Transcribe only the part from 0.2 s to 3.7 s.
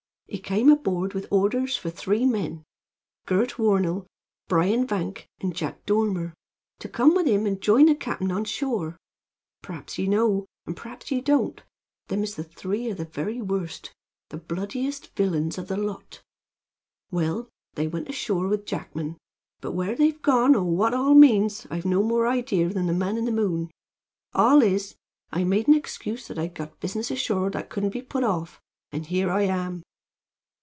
He came aboard with orders for three men Gurt